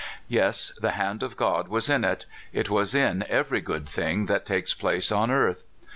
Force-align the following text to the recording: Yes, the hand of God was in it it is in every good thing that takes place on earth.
Yes, 0.27 0.71
the 0.81 0.93
hand 0.93 1.21
of 1.21 1.37
God 1.37 1.67
was 1.67 1.87
in 1.87 2.03
it 2.03 2.25
it 2.53 2.71
is 2.71 2.95
in 2.95 3.23
every 3.29 3.61
good 3.61 3.87
thing 3.87 4.25
that 4.25 4.47
takes 4.47 4.73
place 4.73 5.11
on 5.11 5.29
earth. 5.29 5.63